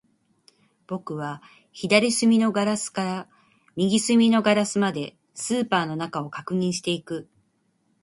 [0.87, 1.43] 僕は
[1.73, 3.27] 左端のガラスから
[3.75, 7.29] 右端のガラスまで、スーパーの中を確認していく